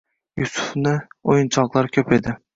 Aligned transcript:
Yusufnu 0.39 0.93
o'yinchoqlari 1.35 1.95
ko'p 1.99 2.19
edi 2.21 2.37